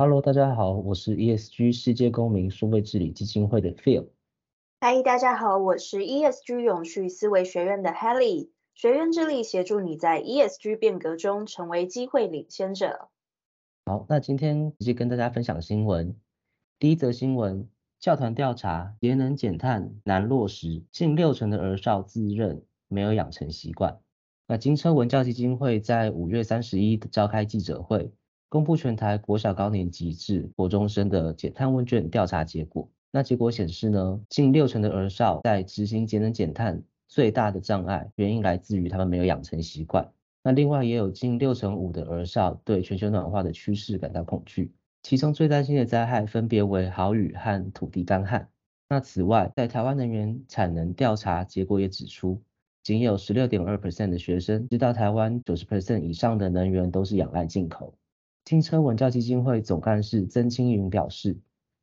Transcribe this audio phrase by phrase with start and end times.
[0.00, 4.06] Hello，大家好，我是 ESG 世界公民数位治理基金会的 Phil。
[4.80, 8.50] Hi，大家好，我是 ESG 永续思维学院的 Helly。
[8.74, 13.08] 学院致力协助你在 ESG 变革中成为机会领先者。
[13.86, 16.14] 好，那今天直接跟大家分享新闻。
[16.78, 17.68] 第一则新闻，
[17.98, 23.98] 教团调查节能减碳难落实，近六成的儿少自认没有养成习惯。
[24.46, 28.12] 那金车文教基金会在五月三十一召开记者会。
[28.50, 32.88] 公布全台国小高年级至国中生的减碳问卷调查结果。
[33.10, 40.10] 那结果显示呢，近六成的儿少在执行节能减碳最大的障碍原因来自于他们没有养成习惯。
[40.42, 48.48] 那另外也有近六成五的儿少对全球暖化的趋势感到恐惧，其中最担心的灾害分别为豪雨和土地干旱。
[48.88, 52.40] 那此外，在台湾能源产能调查结果也指出，
[52.82, 57.92] 仅有十六点二 percent 的学生知道台湾九十 percent 以上的能源都是仰赖进口。
[58.48, 61.36] 金车文教基金会总干事曾青云表示，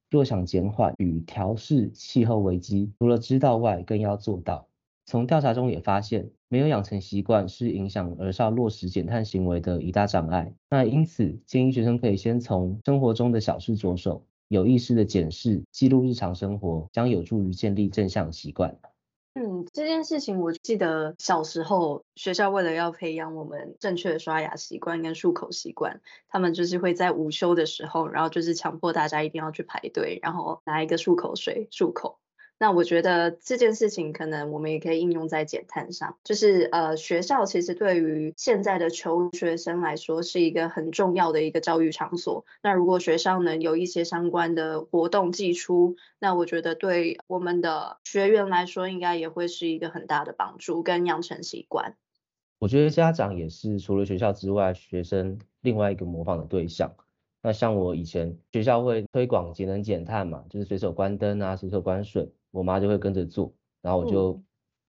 [0.10, 4.68] 若想减缓与调试气候危机，除了知道外，更要做到。
[5.06, 10.56] 从调查中也发现，没有养成习惯是影响儿少落实减碳行为的一大障碍。
[10.68, 18.76] 那因此，建议学生可以先从生活中的小事着手，有意识的检视、记录日常生活，将有助于建立正向习惯。
[19.38, 32.18] 嗯，这件事情我记得小时候学校为了要培养我们正确的刷牙习惯跟漱口习惯，他们就是会在午休的时候，然后就是强迫大家一定要去排队，然后拿一个漱口水漱口。
[32.58, 42.46] 那我觉得这件事情可能我们也可以应用在减碳上，就是呃学校其实对于现在的求学生来说是一个很重要的一个教育场所。
[42.64, 51.98] 那如果学校能有一些相关的活动寄出，那我觉得对我们的学员来说应该也会是一个很大的帮助跟养成习惯。
[52.58, 56.96] 我觉得家长也是除了学校之外，学生另外一个模仿的对象。
[57.42, 62.32] 那像我以前学校会推广节能减碳嘛，就是随手关灯啊，随手关水。
[62.56, 64.44] 我妈就会跟着做，然后我就、嗯、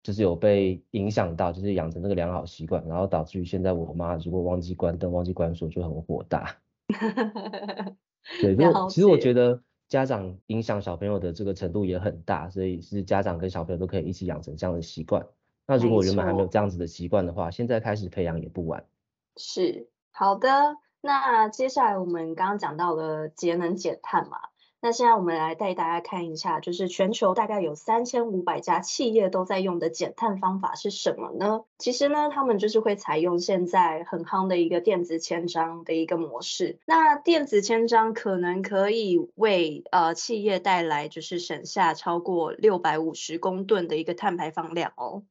[0.02, 6.56] 就是有被影响到，就是养成那个良好习惯，然后导致于现在我妈如果忘记关灯、忘记关锁就很火大。
[8.40, 8.54] 对，
[8.90, 15.26] 其实我觉得家长影响小朋友的这个程度也很大，所以是家长跟小朋友都可以一起养成这样的习惯。
[15.66, 18.84] 那如果原本还没有这样子的习惯的话，现在开始培养也不晚。
[19.36, 20.76] 是，好的。
[21.00, 24.38] 那接下来我们刚刚讲到了节能减碳嘛。
[24.84, 31.64] 那现在我们来带大家看一下，就是全球大概有三千五百家企业都在用的减碳方法是什么呢？
[31.78, 36.78] 其实呢，他们就是会采用现在很夯的一个电子签章的一个模式。
[36.84, 45.22] 那电子签章可能可以为呃企业带来就是省下超过六百五十公吨的一个碳排放量哦。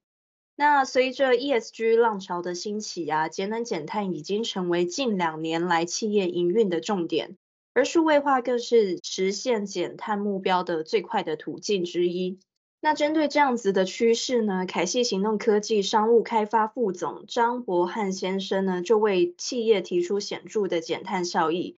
[0.56, 7.38] 那随着 ESG 浪潮的兴起啊，节能减碳已经成为近两年来企业营运的重点。
[7.74, 12.40] 而数位化更是实现减碳目标的最快的途径之一。
[12.80, 21.78] 那针对这样子的趋势呢，凯西行动科技商务开发副总张博汉先生呢，就为企业提出显著的减碳效益。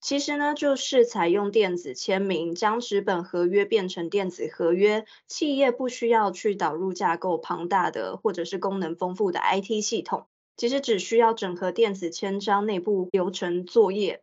[0.00, 10.26] 其实呢，就是采用电子签名，将纸本合约变成电子合约，企业不需要去导入架构庞大的或者是功能丰富的 IT 系统，
[10.56, 14.22] 其实只需要整合电子签章内部流程作业。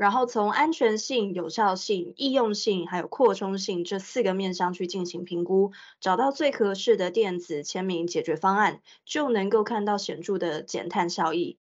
[0.00, 11.58] 然后从安全性、有效性、易用性，还有扩充性这四个面向去进行评估，找到最合适的电子签名解决方案，就能够看到显著的减碳效益。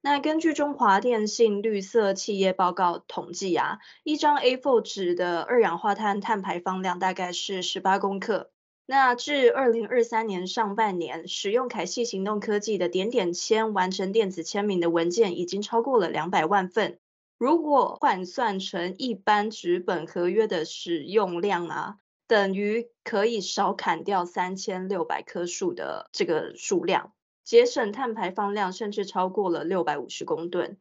[0.00, 8.50] 那根据中华电信绿色企业报告统计啊，一张 A4 纸的二氧化碳碳排放量大概是十八公克。
[8.86, 16.98] 那至二零二三年上半年，使用凯系行动科技的点点签完成电子签名的文件已经超过了两百万份。
[17.44, 27.12] 如果换算成一般纸本合约的使用量啊，等于可以少砍掉三千六百棵树的这个数量，
[27.44, 30.78] 节省碳排放量甚至超过了六百五十公吨。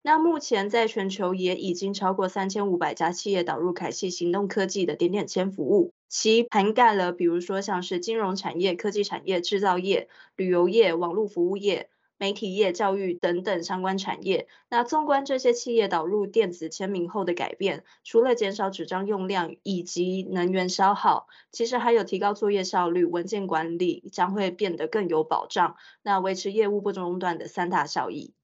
[0.00, 11.90] 那目前在全球也已经超过三千五百家企业导入凯矽行动科技的点点签服务，其涵盖了比如说像是金融产业、科技产业、制造业、旅游业、网络服务业。
[12.18, 14.48] 媒体业、教育等等相关产业。
[14.68, 28.34] 那纵观这些企业导入电子签名后的改变，除了减少纸张用量以及能源消耗，其实还有提高作业效率、文件管理将会变得更有保障，那维持业务不中断的三大效益。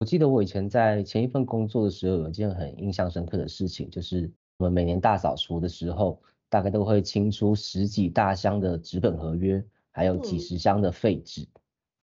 [0.00, 11.42] 我记得我以前在前一份工作的时候，有一件很印象深刻的事情，就是我们每年大扫除的时候，大概都会清出十几大箱的纸本合约，还有几十箱的废纸。
[11.42, 11.61] 嗯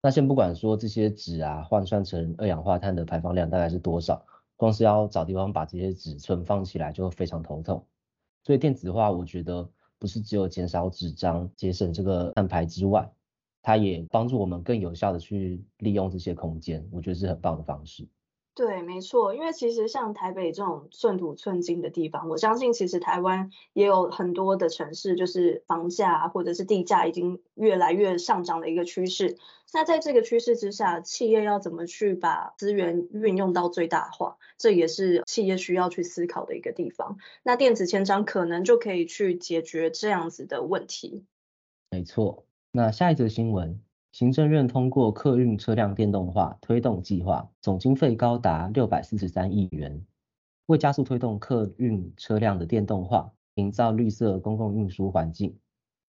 [0.03, 4.25] 那先不管说这些纸啊，换算成二氧化碳的排放量大概是多少，
[4.57, 7.87] 光是要找地方把这些纸存放起来就非常头痛。
[8.43, 9.69] 所以电子化，我觉得
[9.99, 13.11] 不是只有减少纸张、节省这个碳排之外，
[13.61, 18.09] 它也帮助我们更有效的去利用这些空间，我觉得是很棒的方式。
[18.61, 29.39] 对，没错，因为其实像台北这种寸土寸金的地方，我相信其实台湾也有很多的城市，就是房价或者是地价已经越来越上涨的一个趋势。
[29.73, 37.17] 那在这个趋势之下，企业要怎么去把资源运用到最大化，这也是企业需要去思考的一个地方。
[37.43, 41.25] 那电子签章可能就可以去解决这样子的问题。
[41.89, 43.81] 没错，那下一则新闻。
[44.13, 50.05] 行政院通过客运车辆电动化推动计划，总经费高达六百四十三亿元。
[50.67, 55.57] 为加速推动客运车辆的电动化，营造绿色公共运输环境，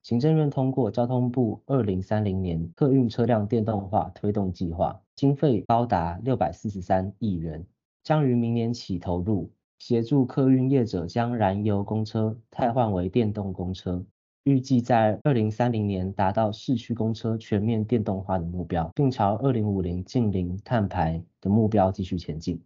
[0.04, 7.66] 行政院通过交通部二零三零年客运车辆电动化推动计划，经费高达六百四十三亿元，
[8.04, 14.04] 将于明年起投入，协助客运业者将燃油公车汰换为电动公车。
[14.44, 22.60] 预计在二零三零年达到市区公车全面电动化的目标，并朝二零五零近零碳排的目标继续前进。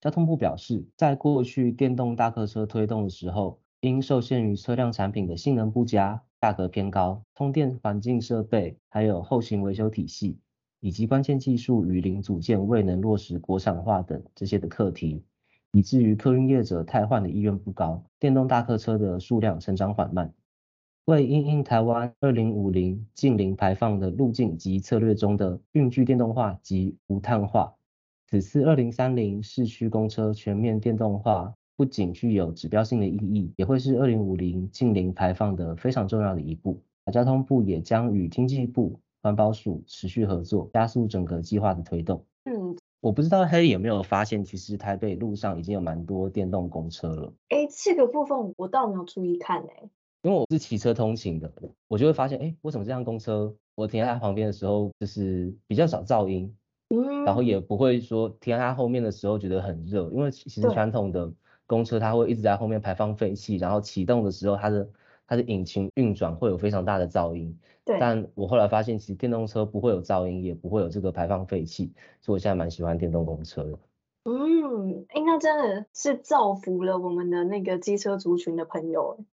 [0.00, 10.38] 交通部表示，在过去电动大客车推动的时候，因受限于车辆产品的性能不佳、价格偏高、通电环境设备，还有后勤维修体系，
[10.80, 15.22] 以及关键技术与零组件未能落实国产化等这些的课题，
[15.72, 20.32] 以至于客运业者汰换的意愿不高，电动大客车的数量成长缓慢。
[21.06, 27.74] 为因应台湾二零五零近零排放的路径及策略中的运具电动化及无碳化，
[28.28, 36.80] 此次二零三零市区公车全面电动化不仅具有指标性的意义，也会是二零五零近零排放的非常重要的一步。
[37.12, 42.24] 交通部也将与经济部环保署持续合作，加速整个计划的推动。
[42.44, 47.32] 嗯，我不知道黑有没有发现，其实台北路上已经有蛮多电动公车了。
[47.48, 49.90] 哎，这个部分我倒没有注意看哎。
[50.22, 51.52] 因为我是骑车通勤的，
[51.88, 56.56] 我就会发现，哎，为什么这辆公车我停在它旁边的时候，就是比较少噪音，
[56.90, 61.32] 嗯，然后也不会说停在它后面的时候觉得很热，因为其实传统的
[61.66, 64.88] 公车它会一直在后面排放废气，然后启动的时候它的
[65.26, 73.76] 它的引擎运转会有非常大的噪音，对，但我后来发现其实电动车不会有噪音，也不会有这个排放废气，所以我现在蛮喜欢电动公车的。
[74.24, 79.24] 嗯，哎，那真的是造福了我们的那个机车族群的朋友。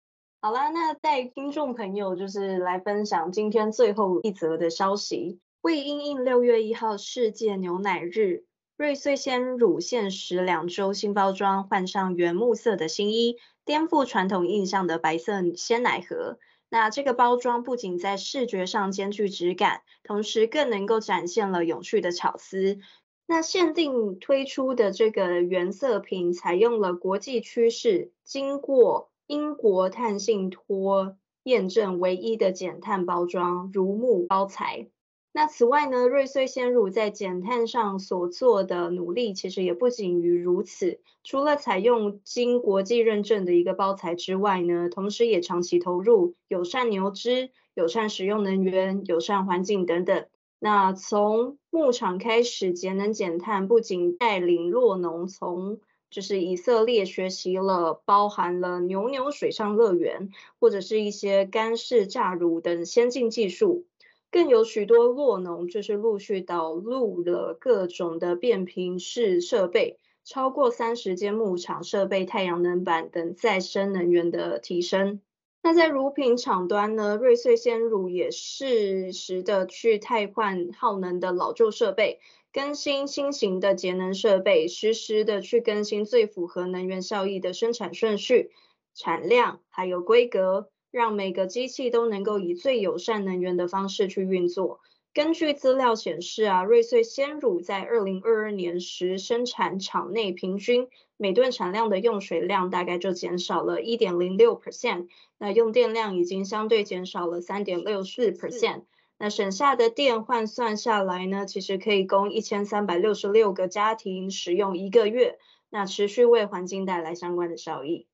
[0.41, 5.41] 好啦，那带听众朋友就是来分享今天最后一则的消息。
[5.59, 8.45] 为因应六月一号世界牛奶日，
[8.77, 16.39] 瑞穗鲜乳限时两周新包装换上原木色的新衣，颠覆传统印象的白色鲜奶盒。
[16.69, 22.79] 那这个包装不仅在视觉上兼具质感，同时更能够展现了永续的巧思。
[23.27, 34.87] 那限定推出的这个原色瓶采用了国际趋势，经过英国碳信托验证唯一的减碳包装，如木包材。
[35.31, 40.99] 那此外呢，瑞穗鲜乳在减碳上所做的努力，其实也不仅于如此。
[41.23, 50.25] 除了采用经国际认证的一个包材之外呢，同时也长期投入友善牛只、友善使用能源、友善环境等等。
[50.57, 63.85] 那从牧场开始节能减碳，不仅带领酪农从就是以色列学习了包含了牛牛水上乐园，或者是一些干式榨乳等先进技术，
[64.31, 75.21] 更有许多酪农就是陆续导入了各种的变频式设备，超过三十间牧场设备太阳能板等再生能源的提升。
[75.61, 82.19] 那在乳品厂端呢，瑞穗鲜乳也适时的去汰换耗能的老旧设备。
[82.51, 88.49] 更新新型的节能设备，实时的去更新最符合能源效益的生产顺序、
[88.95, 94.79] 产量还有规格，让每个机器都能够以最友善能源的方式去运作。
[95.13, 100.87] 根据资料显示啊，瑞穗鲜乳在二零二二年时生产厂内平均
[101.17, 108.83] 每吨产量的用水量大概就减少了一点零六 percent，那用电量已经相对减少了三点六四 percent。
[109.21, 115.37] 那省下的电换算下来呢，其实可以供一千三百六十六个家庭使用一个月，
[115.69, 118.07] 那持续为环境带来相关的效益。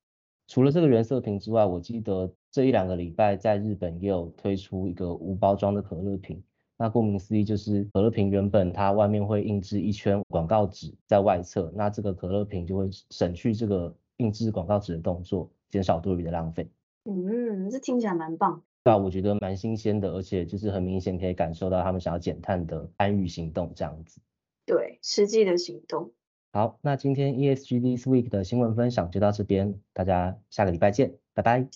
[0.48, 6.42] 除了这个原色瓶之外，我记得这一两个礼拜在日本也有推出一个无包装的可乐瓶。
[6.76, 16.68] 那顾名思义，就是可乐瓶原本它外面会印制一圈广告纸在外侧，那这个可乐瓶就会省去这个印制广告纸的动作，减少多余的浪费。
[17.04, 18.62] 嗯，这听起来蛮棒。
[18.86, 24.20] 对啊，我觉得蛮新鲜的，而且就是很明显可以感受到他们想要减碳的参与行动这样子。
[24.64, 26.12] 对，实际的行动。
[26.52, 31.66] 好，那今天 ESG This Week 的新闻分享就到这边，大家下个礼拜见，拜拜。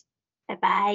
[0.47, 0.95] 拜拜。